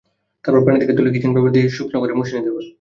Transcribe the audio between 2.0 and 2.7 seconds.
করে নিতে হবে।